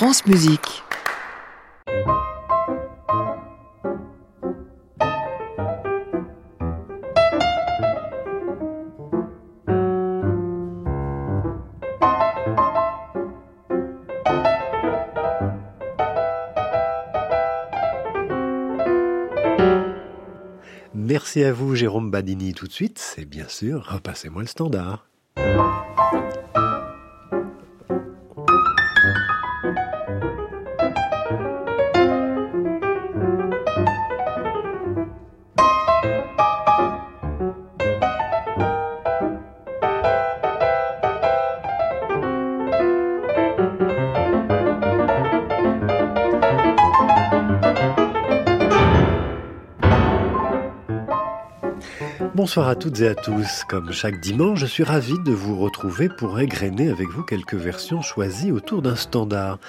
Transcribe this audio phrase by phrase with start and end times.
[0.00, 0.82] France Musique.
[20.94, 22.54] Merci à vous, Jérôme Badini.
[22.54, 25.09] Tout de suite, c'est bien sûr, repassez-moi le standard.
[52.50, 53.62] Bonsoir à toutes et à tous.
[53.68, 58.02] Comme chaque dimanche, je suis ravi de vous retrouver pour égrener avec vous quelques versions
[58.02, 59.60] choisies autour d'un standard.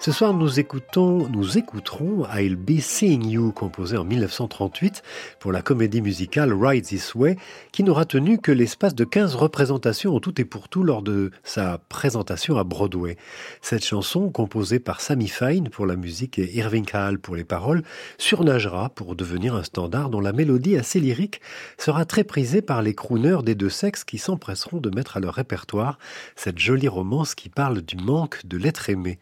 [0.00, 5.02] Ce soir, nous écoutons, nous écouterons I'll Be Seeing You, composé en 1938
[5.40, 7.36] pour la comédie musicale Ride This Way,
[7.72, 11.32] qui n'aura tenu que l'espace de 15 représentations en tout et pour tout lors de
[11.42, 13.16] sa présentation à Broadway.
[13.60, 17.82] Cette chanson, composée par Sammy Fine pour la musique et Irving Kahal pour les paroles,
[18.18, 21.40] surnagera pour devenir un standard dont la mélodie assez lyrique
[21.76, 25.34] sera très prisée par les crooners des deux sexes qui s'empresseront de mettre à leur
[25.34, 25.98] répertoire
[26.36, 29.18] cette jolie romance qui parle du manque de l'être aimé.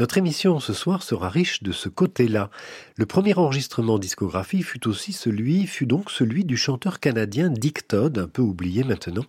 [0.00, 2.50] Notre émission ce soir sera riche de ce côté-là.
[2.94, 8.16] Le premier enregistrement discographie fut aussi celui, fut donc celui du chanteur canadien Dick Todd,
[8.16, 9.24] un peu oublié maintenant,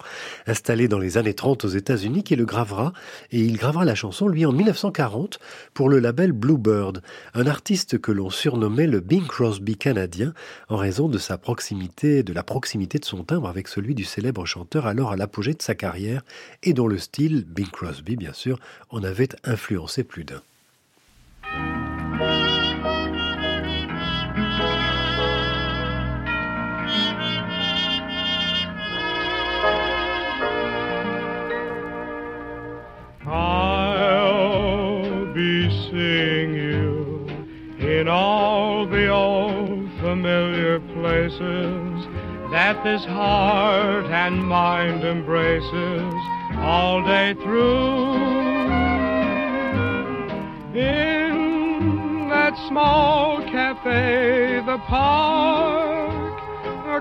[0.45, 2.93] installé dans les années 30 aux États-Unis, qui le gravera,
[3.31, 5.39] et il gravera la chanson, lui, en 1940,
[5.73, 7.01] pour le label Bluebird,
[7.33, 10.35] un artiste que l'on surnommait le Bing Crosby canadien,
[10.67, 14.45] en raison de sa proximité, de la proximité de son timbre avec celui du célèbre
[14.45, 16.21] chanteur alors à l'apogée de sa carrière,
[16.61, 18.59] et dont le style, Bing Crosby bien sûr,
[18.91, 20.43] en avait influencé plus d'un.
[41.01, 42.07] Places
[42.51, 46.13] that this heart and mind embraces
[46.57, 48.15] all day through.
[50.75, 56.41] In that small cafe, the park,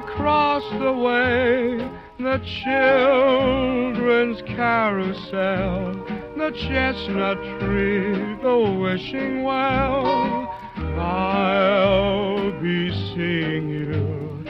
[0.01, 1.79] across the way,
[2.19, 5.93] the children's carousel,
[6.37, 10.55] the chestnut tree, the wishing well.
[10.99, 14.45] I'll be seeing you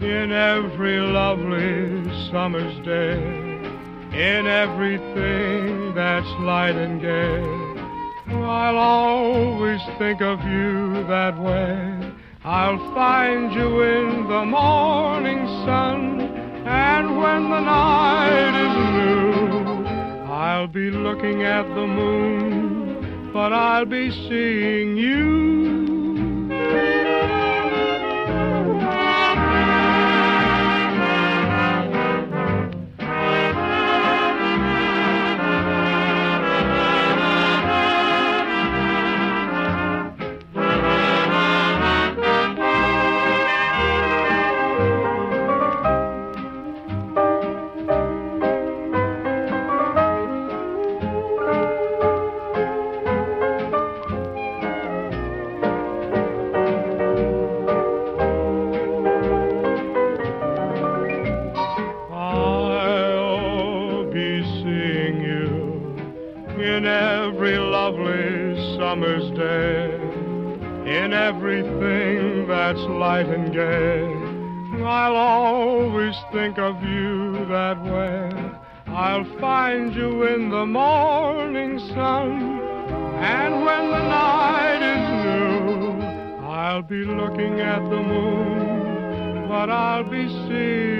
[0.00, 3.14] in every lovely summer's day,
[4.12, 7.70] in everything that's light and gay.
[8.34, 12.12] I'll always think of you that way.
[12.44, 16.20] I'll find you in the morning sun,
[16.66, 24.10] and when the night is new, I'll be looking at the moon, but I'll be
[24.10, 25.79] seeing you.
[72.80, 74.82] That's light and gay.
[74.82, 78.30] I'll always think of you that way.
[78.86, 82.60] I'll find you in the morning sun,
[83.18, 90.28] and when the night is new, I'll be looking at the moon, but I'll be
[90.28, 90.99] seeing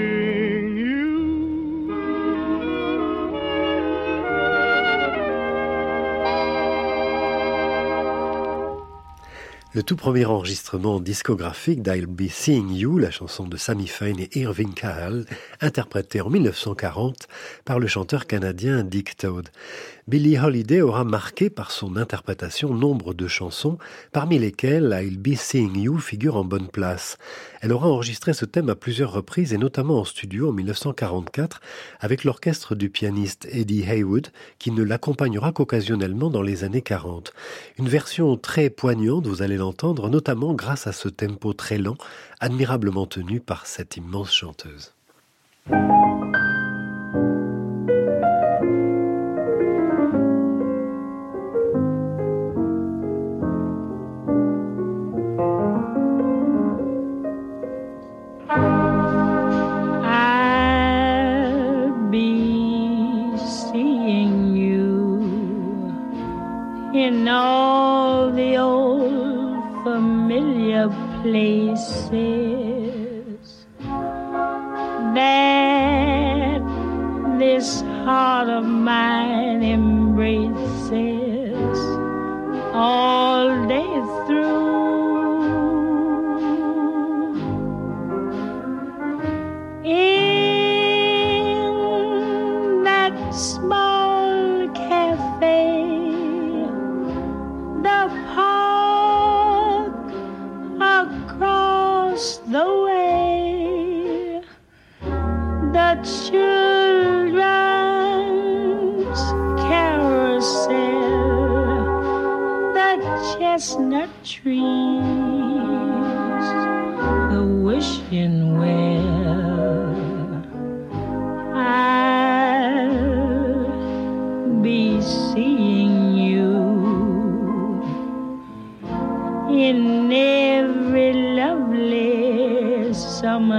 [9.73, 14.29] Le tout premier enregistrement discographique d'I'll Be Seeing You, la chanson de Sammy Fine et
[14.37, 15.25] Irving Kahal,
[15.61, 17.29] interprétée en 1940
[17.63, 19.47] par le chanteur canadien Dick Todd.
[20.07, 23.77] Billie Holiday aura marqué par son interprétation nombre de chansons,
[24.11, 27.17] parmi lesquelles I'll Be Seeing You figure en bonne place.
[27.61, 31.61] Elle aura enregistré ce thème à plusieurs reprises et notamment en studio en 1944
[31.99, 37.31] avec l'orchestre du pianiste Eddie Haywood qui ne l'accompagnera qu'occasionnellement dans les années 40.
[37.77, 41.97] Une version très poignante, vous allez l'entendre, notamment grâce à ce tempo très lent,
[42.39, 44.93] admirablement tenu par cette immense chanteuse.
[67.11, 70.87] In all the old familiar
[71.21, 72.21] places.
[75.17, 76.61] That
[77.37, 80.91] this heart of mine embraces
[82.73, 83.67] all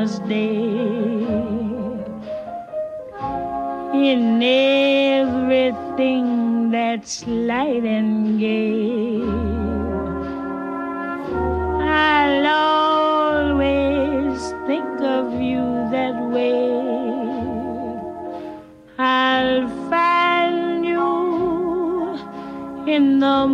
[0.06, 0.49] summer's day,
[3.94, 6.26] in everything
[6.70, 9.22] that's light and gay.
[11.84, 12.46] I'll
[13.56, 16.70] always think of you that way.
[18.98, 22.19] I'll find you
[22.87, 23.46] in the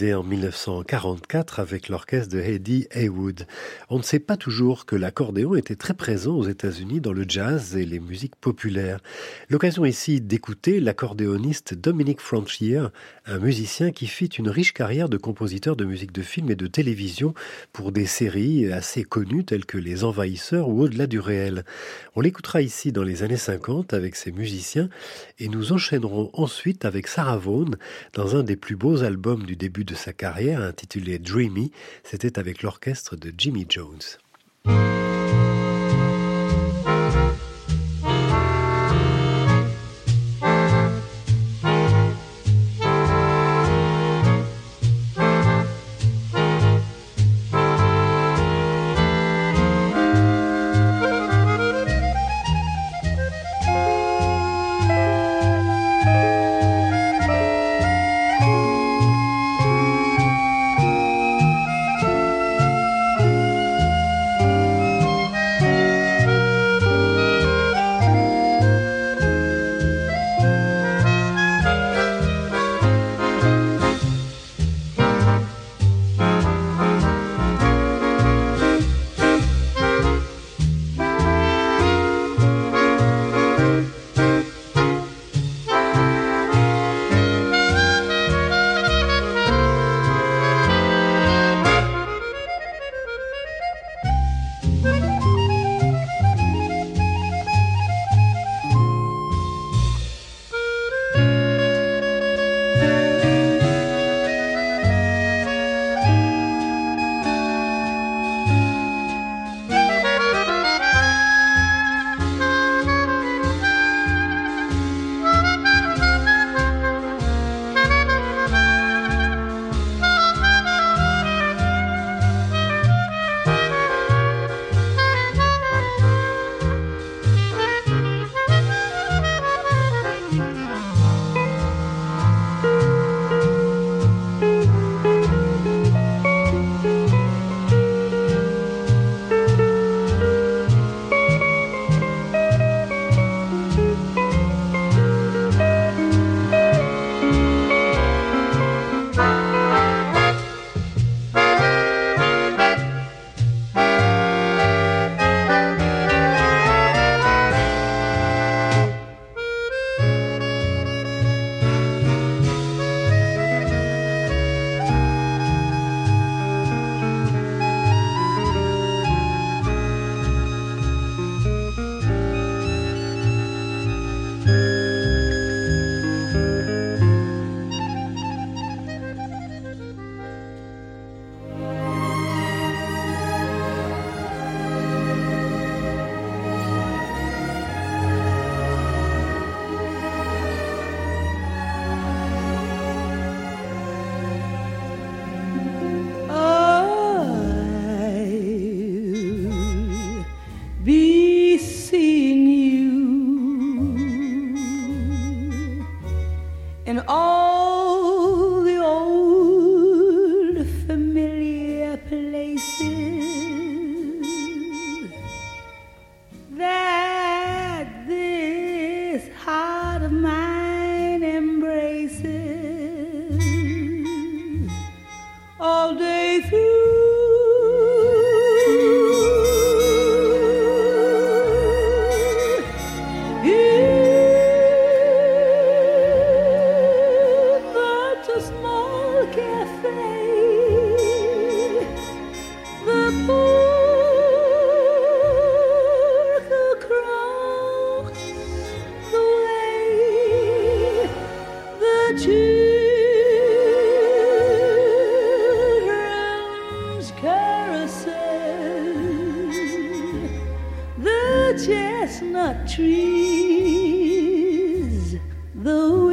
[0.00, 3.46] Holiday en 1944 avec l'orchestre de Eddie Haywood.
[3.88, 7.76] On ne sait pas toujours que l'accordéon était très présent aux États-Unis dans le jazz
[7.76, 9.00] et les musiques populaires.
[9.48, 12.82] L'occasion ici d'écouter l'accordéoniste Dominic Frontier,
[13.26, 16.66] un musicien qui fit une riche carrière de compositeur de musique de film et de
[16.66, 17.34] télévision
[17.72, 21.64] pour des séries assez connues telles que Les Envahisseurs ou Au-delà du réel.
[22.16, 24.88] On l'écoutera ici dans les années 50 avec ses musiciens
[25.38, 27.72] et nous enchaînerons ensuite avec Sarah Vaughan
[28.14, 31.72] dans un des plus beaux albums du début de sa carrière intitulé Dreamy.
[32.04, 34.99] C'était avec l'orchestre de Jimmy Jones.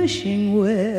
[0.08, 0.97] 行为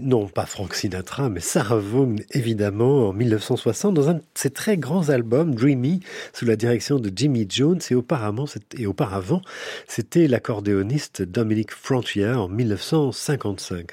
[0.00, 4.76] non pas Frank Sinatra, mais Sarah Vaughan, évidemment, en 1960, dans un de ses très
[4.76, 6.00] grands albums, Dreamy,
[6.32, 7.94] sous la direction de Jimmy Jones, et
[8.86, 9.42] auparavant,
[9.86, 13.92] c'était l'accordéoniste Dominic Frontier en 1955.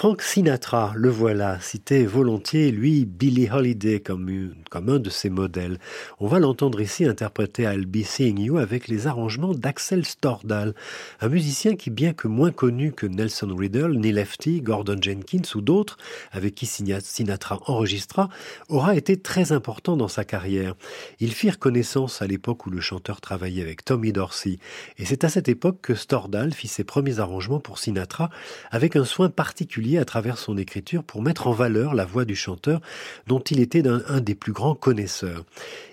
[0.00, 4.30] Frank Sinatra, le voilà, cité volontiers, lui, Billie Holiday comme,
[4.72, 5.78] un de ses modèles.
[6.20, 10.74] On va l'entendre ici interpréter I'll Be You avec les arrangements d'Axel Stordahl,
[11.20, 15.60] un musicien qui, bien que moins connu que Nelson Riddle, Neil Lefty, Gordon Jenkins ou
[15.60, 15.98] d'autres
[16.32, 18.30] avec qui Sinatra enregistra,
[18.70, 20.76] aura été très important dans sa carrière.
[21.18, 24.60] Ils firent connaissance à l'époque où le chanteur travaillait avec Tommy Dorsey,
[24.96, 28.30] et c'est à cette époque que Stordahl fit ses premiers arrangements pour Sinatra
[28.70, 32.36] avec un soin particulier à travers son écriture pour mettre en valeur la voix du
[32.36, 32.80] chanteur
[33.26, 35.44] dont il était un, des plus grands connaisseurs.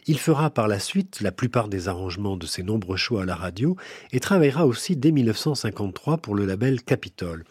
[0.05, 3.35] Il fera par la suite la plupart des arrangements de ses nombreux choix à la
[3.35, 3.75] radio
[4.11, 7.43] et travaillera aussi dès 1953 pour le label Capitol.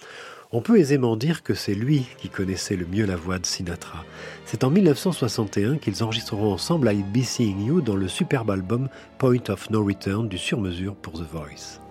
[0.52, 4.04] On peut aisément dire que c'est lui qui connaissait le mieux la voix de Sinatra.
[4.44, 8.88] C'est en 1961 qu'ils enregistreront ensemble I'd Be Seeing You dans le superbe album
[9.18, 11.85] Point of No Return du sur-mesure pour The Voice.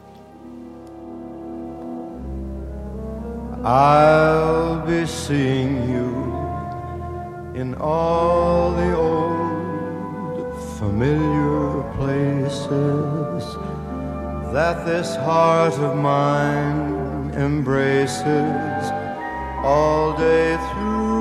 [3.66, 6.14] I'll be seeing you
[7.56, 13.56] in all the old familiar places
[14.54, 18.92] that this heart of mine embraces
[19.64, 21.16] all day through.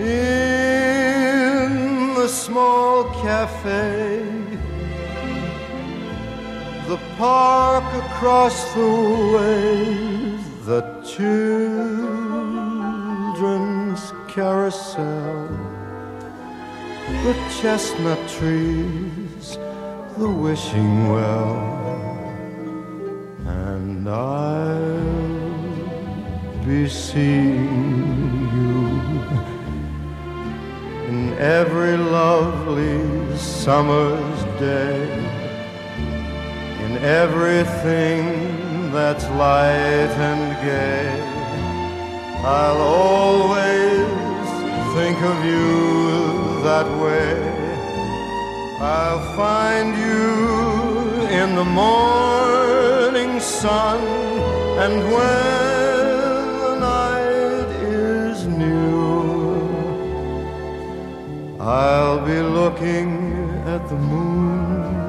[0.00, 0.54] In
[2.14, 4.55] the small cafe
[6.88, 8.92] the park across the
[9.34, 12.12] way, the children's
[14.28, 15.48] carousel,
[17.24, 19.58] the chestnut trees,
[20.16, 21.56] the wishing well,
[23.46, 25.02] and I'll
[26.64, 28.78] be seeing you
[31.08, 35.45] in every lovely summer's day
[37.02, 41.08] everything that's light and gay.
[42.44, 44.06] I'll always
[44.96, 47.36] think of you that way.
[48.80, 54.00] I'll find you in the morning sun
[54.84, 59.26] and when the night is new.
[61.60, 63.08] I'll be looking
[63.66, 65.05] at the moon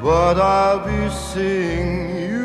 [0.00, 2.38] but I'll be seeing you.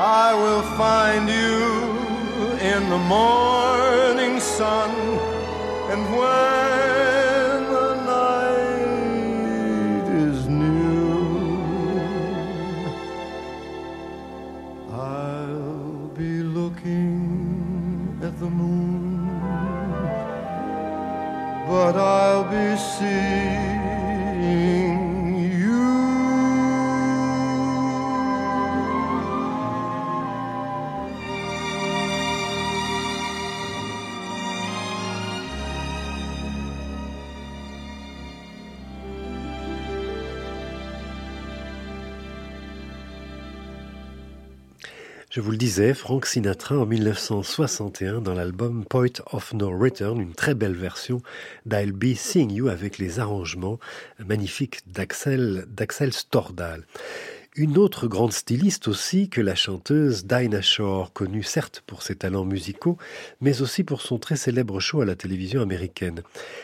[0.00, 1.58] I will find you
[2.60, 4.90] in the morning sun,
[5.90, 6.57] and when
[22.98, 23.27] see.
[45.38, 50.34] Je vous le disais, Frank Sinatra en 1961 dans l'album Point of No Return, une
[50.34, 51.22] très belle version
[51.64, 53.78] d'I'll Be Seeing You avec les arrangements
[54.18, 55.64] magnifiques d'Axel,
[56.10, 56.82] Stordal.
[57.58, 62.44] Une autre grande styliste aussi que la chanteuse Dinah Shore, connue certes pour ses talents
[62.44, 62.98] musicaux,
[63.40, 66.22] mais aussi pour son très célèbre show à la télévision américaine.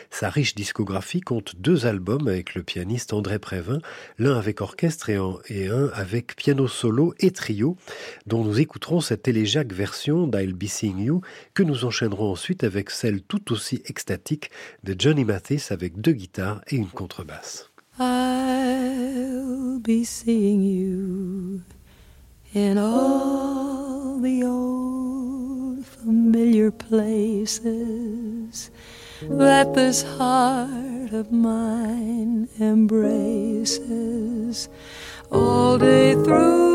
[0.09, 3.79] Sa riche discographie compte deux albums avec le pianiste André Prévin,
[4.19, 7.75] l'un avec orchestre et, un avec piano solo et trio,
[8.25, 11.19] dont nous écouterons cette élégiaque version d'I'll Be Seeing You,
[11.53, 14.49] que nous enchaînerons ensuite avec celle tout aussi extatique
[14.85, 17.74] de Johnny Mathis avec deux guitares et une contrebasse.
[17.97, 21.63] I'll be seeing you
[22.53, 28.69] in all the old familiar places
[29.21, 33.87] that this heart of mine embraces
[35.31, 36.65] all day through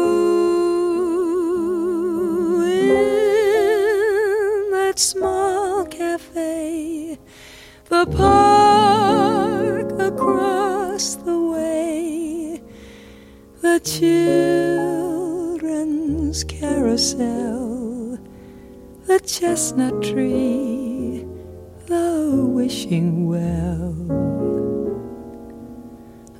[2.62, 7.18] in that small cafe,
[7.90, 12.60] the park across across the way
[13.62, 18.18] the children's carousel,
[19.06, 21.24] the chestnut tree,
[21.86, 23.96] the wishing well.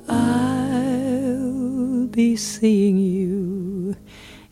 [0.07, 3.95] I'll be seeing you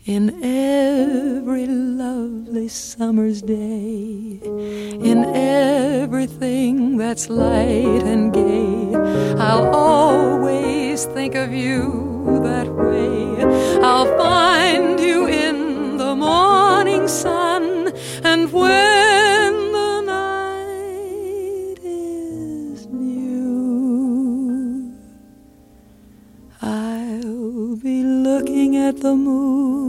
[0.09, 4.39] in every lovely summer's day,
[5.11, 8.95] in everything that's light and gay.
[9.37, 13.43] I'll always think of you that way.
[13.83, 17.93] I'll find you in the morning sun,
[18.23, 23.31] and when the night is new,
[26.63, 29.88] I'll be looking at the moon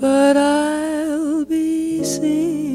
[0.00, 2.67] but I'll be seeing.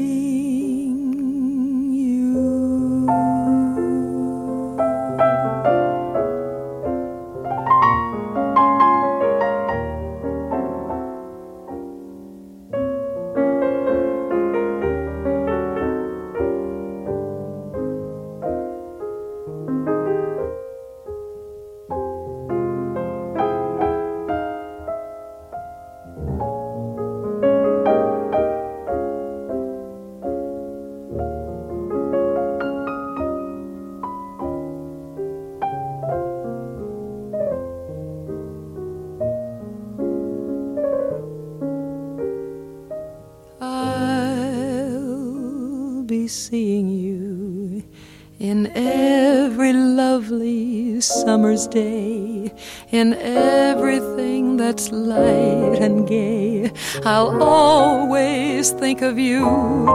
[51.74, 52.52] Day
[52.92, 56.70] in everything that's light and gay.
[57.04, 59.44] I'll always think of you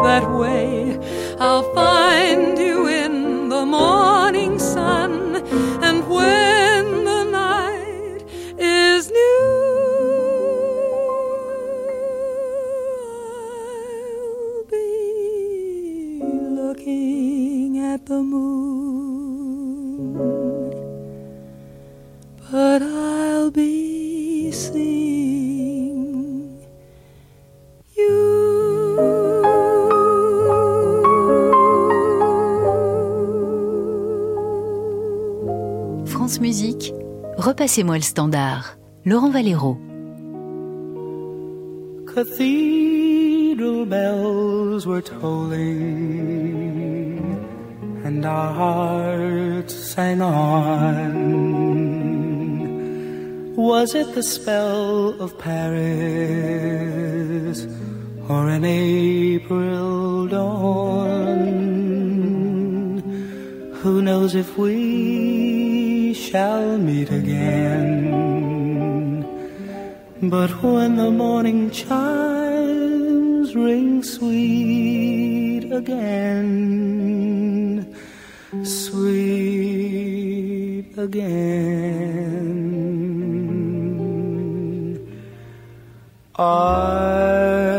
[0.03, 0.99] that way.
[1.39, 2.78] I'll find you
[37.59, 38.77] repassez-moi le standard.
[39.05, 39.77] Laurent Valero.
[42.07, 45.59] Cathedral bells were tolling,
[48.05, 51.49] and our hearts sang on
[53.57, 55.67] was it the spell of Paris
[58.29, 61.49] or an April dawn?
[63.81, 65.78] Who knows if we
[66.19, 68.09] shall meet again?
[70.21, 76.75] But when the morning chimes ring sweet again,
[78.63, 80.17] sweet
[80.97, 82.59] again.
[86.35, 87.78] I'll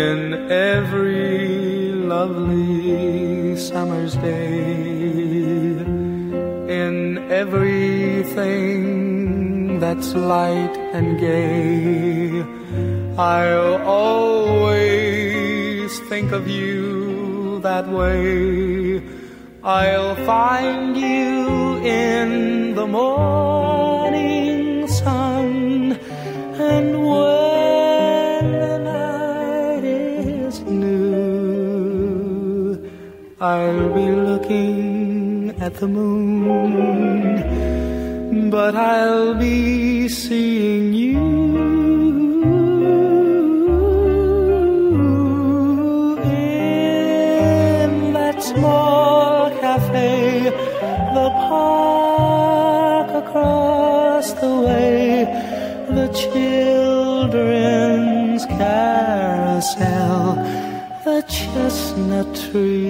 [0.03, 0.19] in
[0.51, 4.86] every lovely summer's day,
[7.41, 8.77] everything
[9.79, 12.43] that's light and gay.
[13.15, 19.03] I'll always think of you that way.
[19.63, 25.93] I'll find you in the morning sun
[26.71, 30.97] and when the night is new
[33.39, 36.96] I'll be looking at the moon
[38.49, 41.17] but I'll be seeing you.
[46.23, 50.51] In that small cafe
[51.17, 55.25] the park across the way,
[55.97, 57.23] the children's
[58.45, 60.35] carousel,
[61.05, 62.86] the chestnut tree,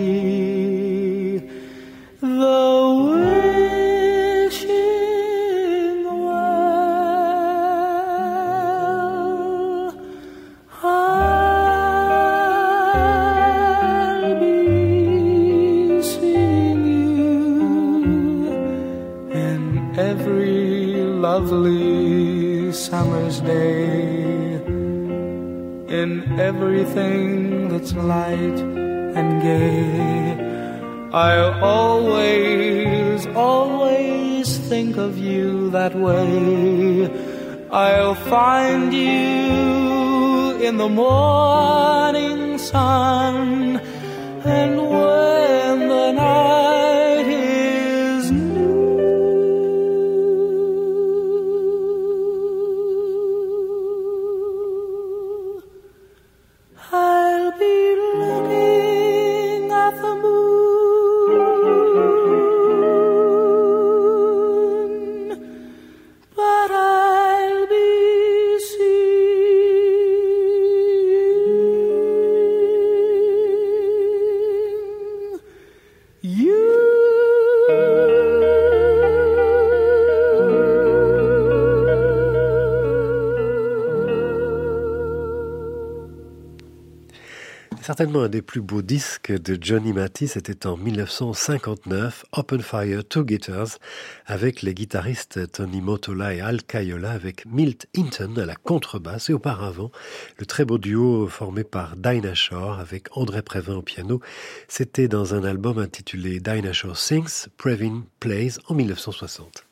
[87.87, 93.23] Certainement un des plus beaux disques de Johnny Mathis, c'était en 1959, Open Fire Two
[93.23, 93.79] Guitars,
[94.25, 99.33] avec les guitaristes Tony Motola et Al Caiola, avec Milt Hinton à la contrebasse, et
[99.33, 99.89] auparavant,
[100.37, 104.19] le très beau duo formé par Dinah Shore avec André Prévin au piano.
[104.67, 109.66] C'était dans un album intitulé Dinah Shore Sings, Previn Plays en 1960.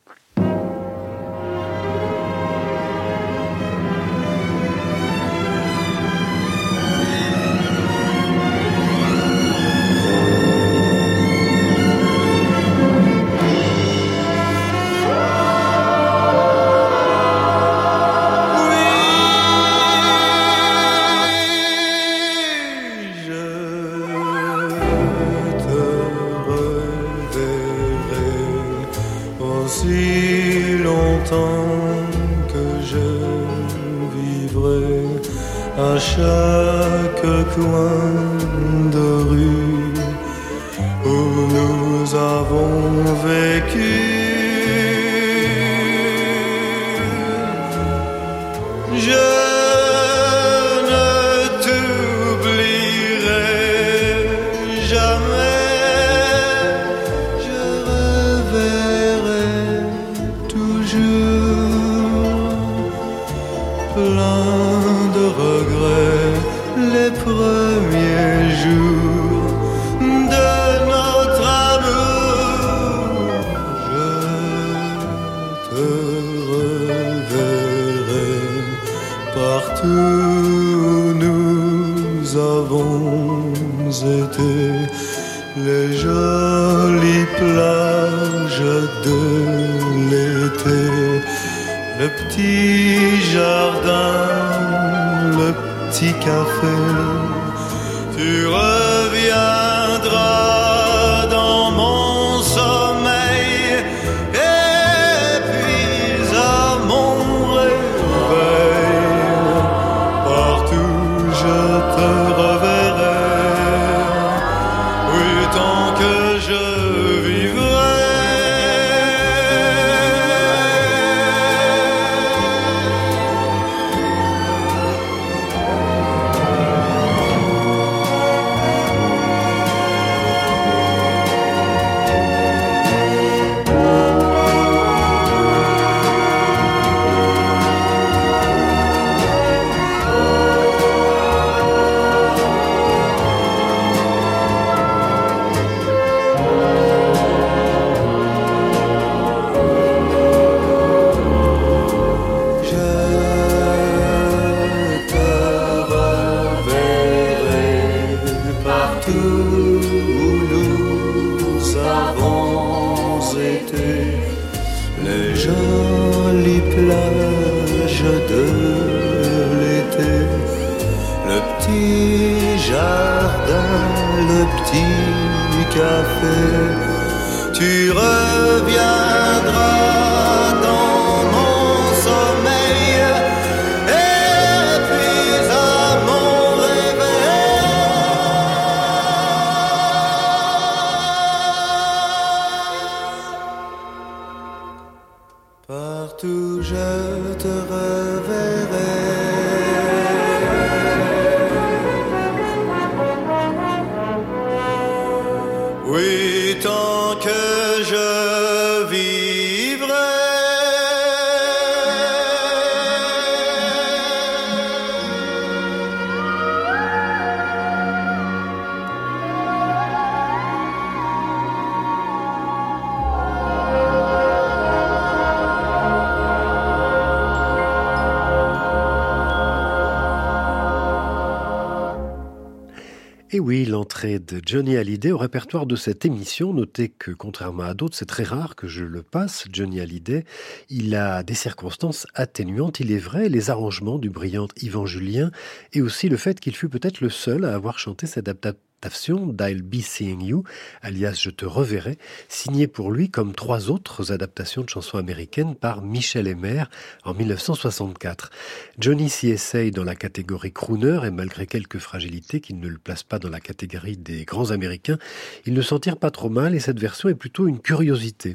[234.44, 236.52] Johnny Hallyday au répertoire de cette émission.
[236.52, 240.24] Notez que, contrairement à d'autres, c'est très rare que je le passe, Johnny Hallyday.
[240.68, 245.30] Il a des circonstances atténuantes, il est vrai, les arrangements du brillant Yvan Julien
[245.72, 249.62] et aussi le fait qu'il fut peut-être le seul à avoir chanté cette adaptation d'I'll
[249.62, 250.44] Be Seeing You,
[250.82, 255.82] alias Je te reverrai, signé pour lui comme trois autres adaptations de chansons américaines par
[255.82, 256.64] Michel Emer
[257.04, 258.30] en 1964.
[258.78, 263.02] Johnny s'y essaye dans la catégorie crooner et malgré quelques fragilités qui ne le placent
[263.02, 264.98] pas dans la catégorie des grands américains,
[265.46, 268.34] il ne s'en tire pas trop mal et cette version est plutôt une curiosité.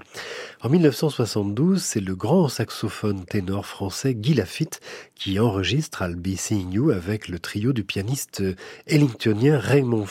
[0.62, 4.82] En 1972, c'est le grand saxophone ténor français Guy Lafitte
[5.15, 8.43] qui enregistre I'll Be Seeing You avec le trio du pianiste
[8.88, 10.06] ellingtonien Raymond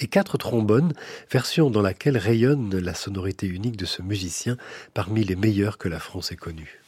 [0.00, 0.92] Et quatre trombones,
[1.30, 4.56] version dans laquelle rayonne la sonorité unique de ce musicien
[4.94, 6.80] parmi les meilleurs que la France ait connus.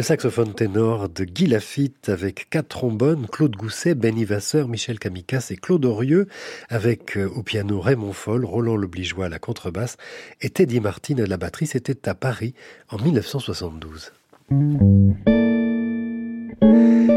[0.00, 5.52] Le saxophone ténor de Guy Lafitte avec quatre trombones, Claude Gousset, Benny Vasseur, Michel Kamikaze
[5.52, 6.26] et Claude Orieux,
[6.70, 9.98] avec euh, au piano Raymond Foll, Roland Lebligeois à la contrebasse
[10.40, 11.66] et Teddy Martin à la batterie.
[11.66, 12.54] C'était à Paris
[12.88, 14.10] en 1972.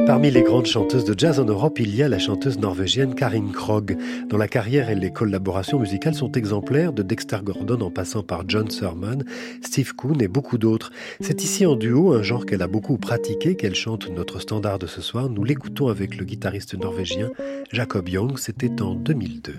[0.06, 3.52] Parmi les grandes chanteuses de jazz en Europe, il y a la chanteuse norvégienne Karin
[3.54, 3.98] Krog,
[4.30, 8.44] dont la carrière et les collaborations musicales sont exemplaires, de Dexter Gordon en passant par
[8.46, 9.24] John Surman,
[9.62, 10.92] Steve Kuhn et beaucoup d'autres.
[11.22, 14.88] C'est ici en duo, un genre qu'elle a beaucoup pratiqué, qu'elle chante notre standard de
[14.88, 15.30] ce soir.
[15.30, 17.30] Nous l'écoutons avec le guitariste norvégien
[17.72, 19.54] Jacob Young, c'était en 2002.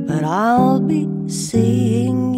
[0.09, 2.34] but I'll be seeing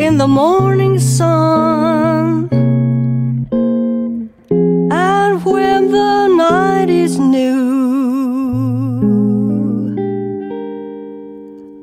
[0.00, 2.48] in the morning sun.
[4.90, 7.60] And when the night is new,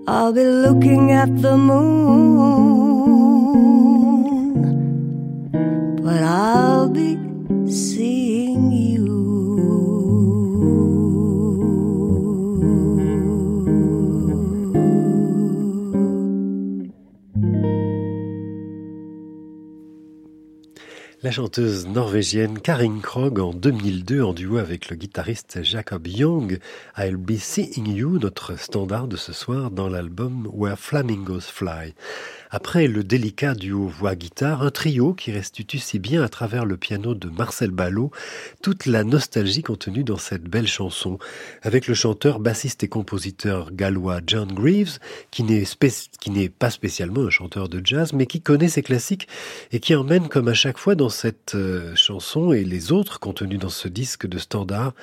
[0.08, 1.78] I'll be looking at the moon.
[6.04, 6.77] But I'll
[21.28, 26.58] La chanteuse norvégienne Karin Krog en 2002 en duo avec le guitariste Jacob Young,
[26.98, 31.96] I'll Be Seeing You, notre standard de ce soir dans l'album Where Flamingos Fly.
[32.50, 37.14] Après le délicat duo voix-guitare, un trio qui restitue si bien à travers le piano
[37.14, 38.12] de Marcel Ballot
[38.62, 41.20] toute la nostalgie contenue dans cette belle chanson,
[41.62, 45.00] avec le chanteur, bassiste et compositeur gallois John Greaves,
[45.32, 49.28] qui n'est pas spécialement un chanteur de jazz, mais qui connaît ses classiques
[49.72, 53.60] et qui emmène comme à chaque fois dans cette euh, chanson et les autres contenus
[53.60, 54.94] dans ce disque de standard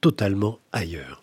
[0.00, 1.22] totalement ailleurs.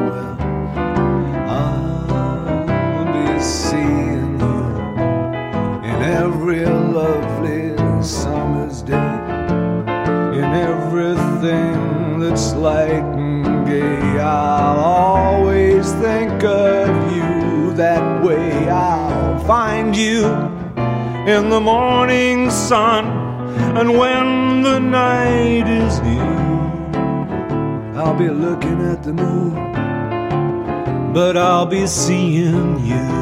[6.51, 8.95] every lovely summer's day,
[10.37, 14.19] in everything that's light and gay.
[14.19, 18.69] I'll always think of you that way.
[18.69, 20.25] I'll find you
[21.25, 23.05] in the morning sun.
[23.77, 26.19] And when the night is new,
[27.97, 33.20] I'll be looking at the moon, but I'll be seeing you.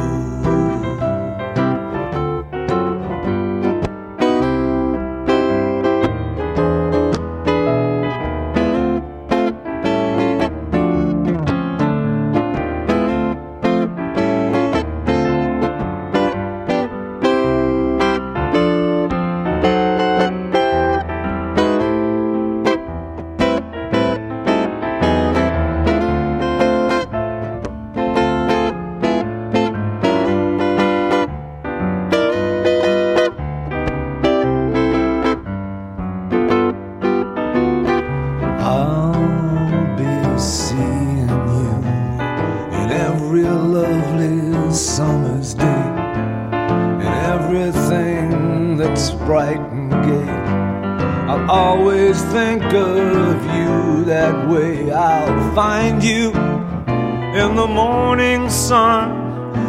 [51.50, 54.91] always think of you that way.
[54.91, 59.12] I'll find you in the morning sun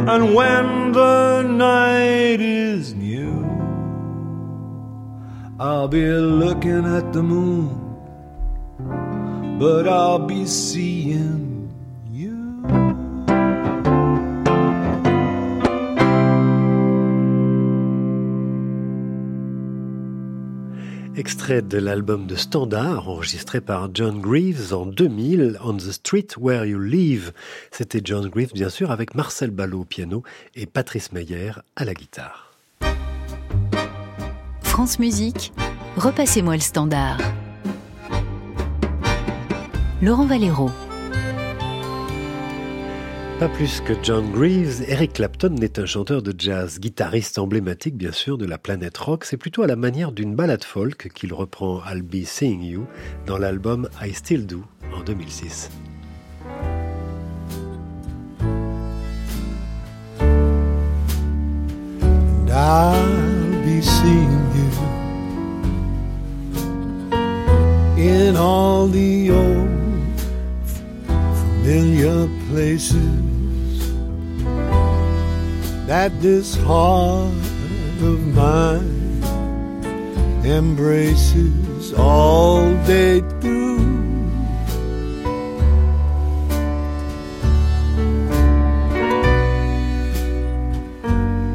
[0.06, 3.46] and when the night is new.
[5.58, 7.78] I'll be looking at the moon,
[9.58, 11.49] but I'll be seeing
[21.20, 26.64] Extrait de l'album de Standard enregistré par John Greaves en 2000, On the Street Where
[26.64, 27.32] You Live.
[27.70, 30.22] C'était John Greaves bien sûr avec Marcel Ballot au piano
[30.54, 32.54] et Patrice Meyer à la guitare.
[34.62, 35.52] France Musique,
[35.98, 37.18] repassez-moi le standard.
[40.00, 40.70] Laurent Valero.
[43.40, 48.12] Pas plus que John Greaves, Eric Clapton n'est un chanteur de jazz, guitariste emblématique bien
[48.12, 51.80] sûr de la planète rock, c'est plutôt à la manière d'une ballade folk qu'il reprend
[51.90, 52.84] I'll Be Seeing You
[53.24, 54.62] dans l'album I Still Do
[54.94, 55.70] en 2006.
[62.50, 64.68] I'll be seeing you
[67.96, 69.79] in all the old
[71.70, 73.94] familiar places
[75.86, 77.30] that this heart
[78.02, 79.22] of mine
[80.44, 83.78] embraces all day through.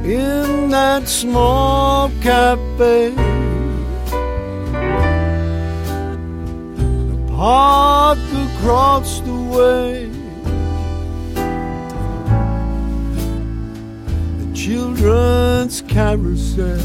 [0.06, 3.10] In that small cafe,
[7.10, 10.10] the park across the way.
[14.40, 16.78] The children's carousel,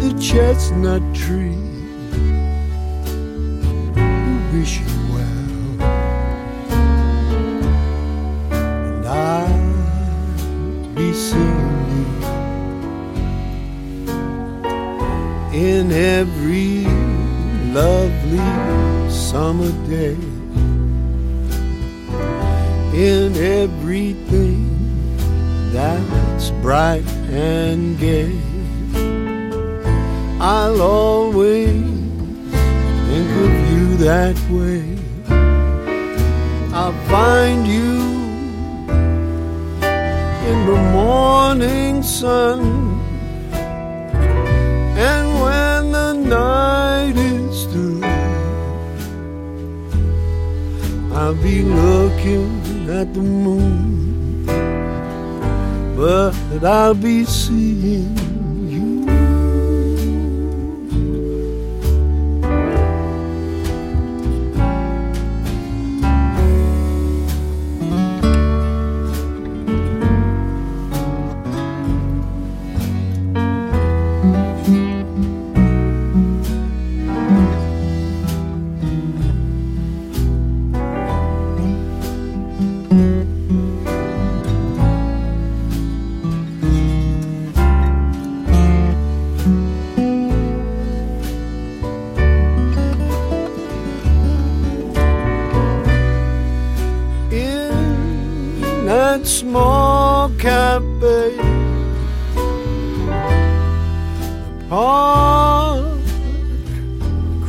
[0.00, 1.64] the chestnut tree.
[3.94, 5.50] We wish you well,
[8.52, 9.74] and I'll
[10.94, 11.66] be you
[15.52, 16.84] in every
[17.72, 18.95] lovely
[19.36, 20.16] summer day
[22.94, 24.64] in everything
[25.74, 28.32] that's bright and gay.
[30.40, 31.84] I'll always
[33.08, 34.84] think of you that way.
[36.72, 37.92] I'll find you
[40.50, 42.85] in the morning sun.
[51.26, 54.46] I'll be looking at the moon,
[55.96, 58.25] but I'll be seeing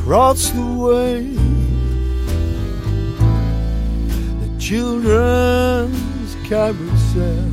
[0.07, 1.19] across the way.
[4.39, 7.51] The children's carousel.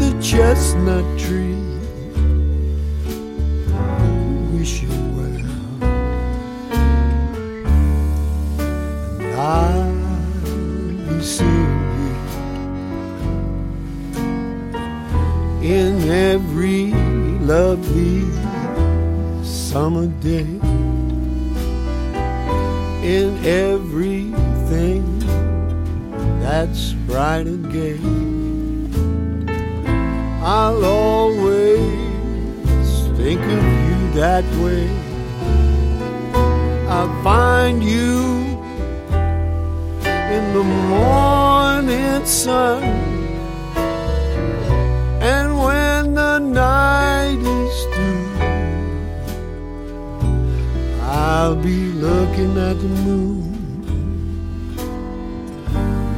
[0.00, 1.62] The chestnut tree.
[4.58, 5.46] Wish you well.
[9.20, 9.94] And I'll
[11.08, 11.78] be seeing
[15.62, 16.90] you in every
[17.46, 18.45] lovely
[19.76, 20.48] summer day,
[23.16, 25.04] in everything
[26.40, 28.00] that's bright and gay.
[30.42, 31.82] I'll always
[33.18, 34.88] think of you that way.
[36.88, 38.16] I'll find you
[40.36, 40.64] in the
[40.94, 43.05] morning sun.
[51.46, 53.54] I'll be looking at the moon,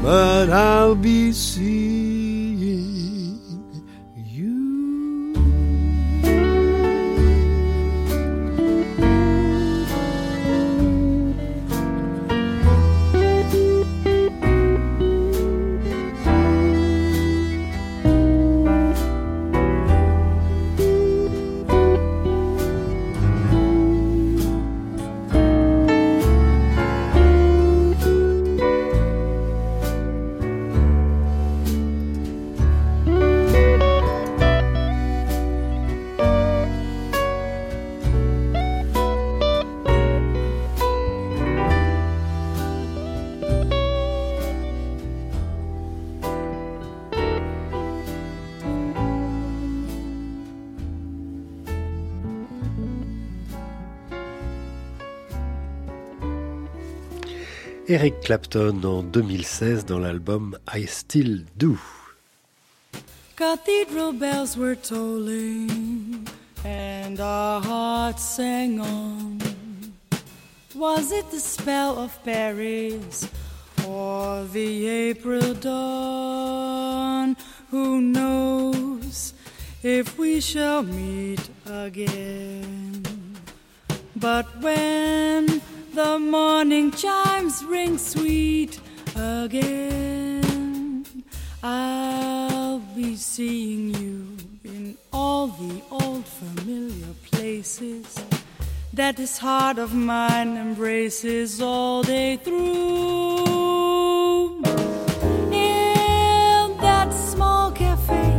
[0.02, 1.77] but I'll be seeing
[57.90, 61.78] Eric Clapton en 2016 dans l'album I Still Do.
[63.34, 66.26] Cathedral bells were tolling,
[66.66, 69.38] and our hearts sang on.
[70.74, 73.26] Was it the spell of Paris
[73.86, 77.38] or the April dawn?
[77.70, 79.32] Who knows
[79.82, 83.02] if we shall meet again?
[84.14, 85.62] But when
[85.98, 88.78] the morning chimes ring sweet
[89.16, 91.04] again,
[91.60, 98.16] I'll be seeing you in all the old familiar places.
[98.92, 103.48] That this heart of mine embraces all day through.
[105.52, 108.30] In that small cafe,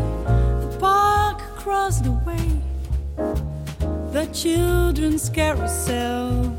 [0.62, 2.48] the park across the way,
[4.14, 6.56] the children's carousel,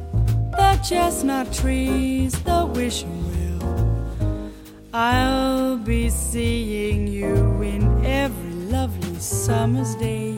[0.61, 4.51] the chestnut trees, the wishing well.
[4.93, 10.37] I'll be seeing you in every lovely summer's day.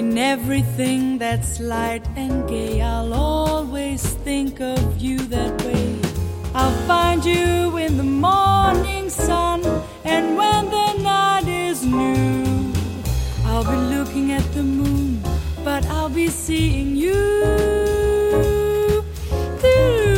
[0.00, 5.88] In everything that's light and gay, I'll always think of you that way.
[6.52, 9.60] I'll find you in the morning sun,
[10.04, 12.72] and when the night is new,
[13.46, 15.22] I'll be looking at the moon,
[15.64, 18.09] but I'll be seeing you
[19.62, 20.09] do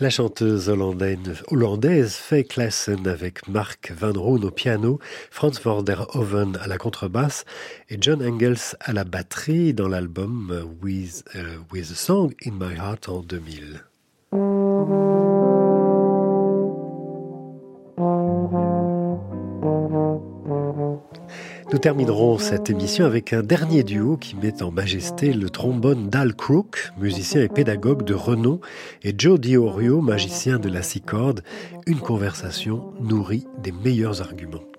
[0.00, 4.98] La chanteuse hollandaise, Faye Klassen avec Mark Van Roon au piano,
[5.30, 7.44] Franz Hoven à la contrebasse
[7.90, 12.76] et John Engels à la batterie dans l'album With, euh, With a Song in My
[12.76, 13.82] Heart en 2000.
[21.72, 26.34] Nous terminerons cette émission avec un dernier duo qui met en majesté le trombone d'Al
[26.34, 28.60] Crook, musicien et pédagogue de renom,
[29.04, 31.02] et Joe Diorio, magicien de la six
[31.86, 34.69] une conversation nourrie des meilleurs arguments.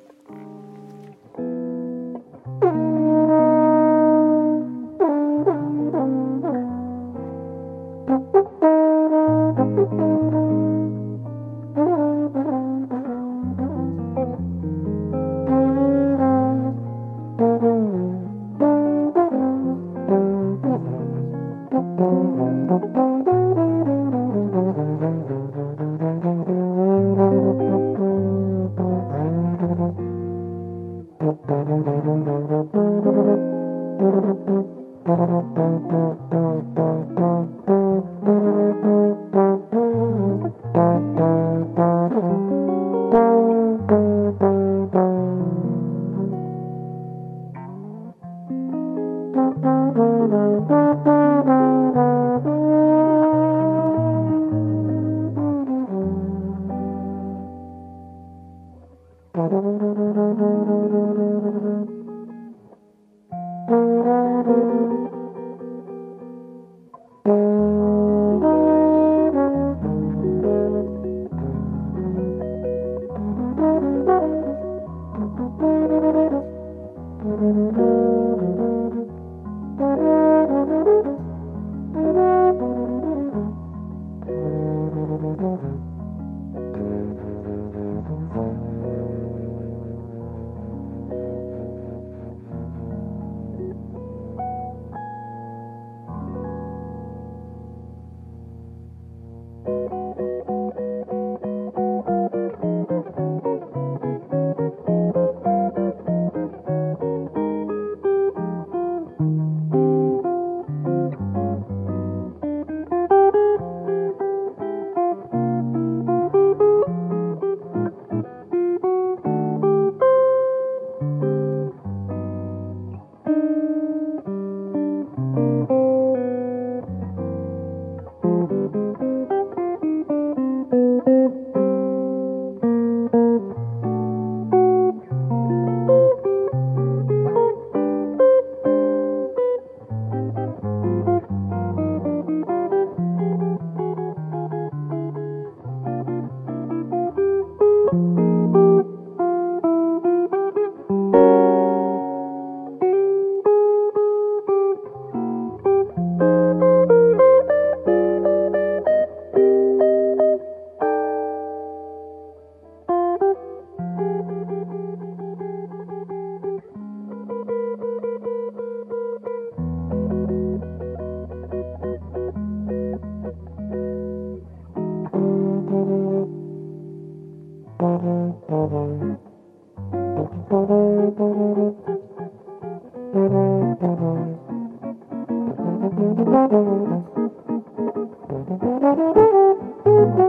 [189.93, 190.19] Thank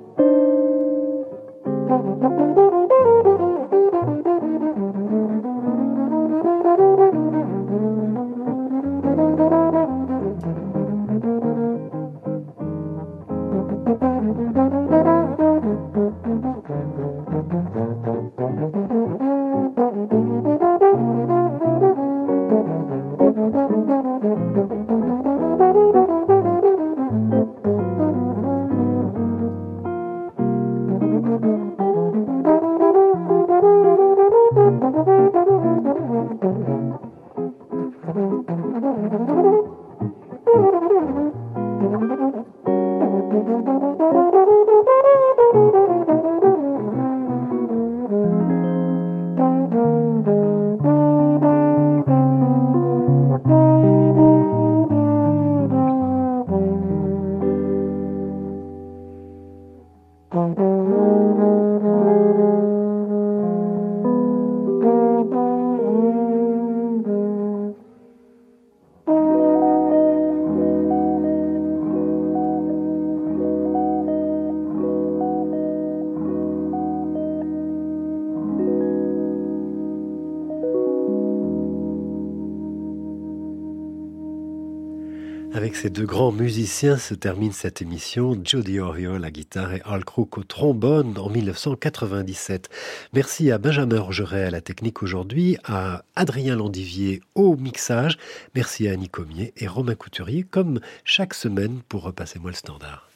[85.81, 88.39] Ces deux grands musiciens se termine cette émission.
[88.41, 92.69] Jody Oriol à guitare et Al Crook au trombone en 1997.
[93.11, 98.17] Merci à Benjamin Orgeret à la technique aujourd'hui, à Adrien Landivier au mixage.
[98.55, 103.09] Merci à Annie Comier et Romain Couturier comme chaque semaine pour repasser moi le standard.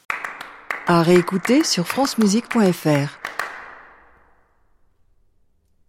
[0.85, 3.38] À réécouter sur francemusique.fr.